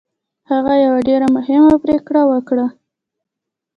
[0.51, 2.65] هغه یوه ډېره مهمه پرېکړه وکړه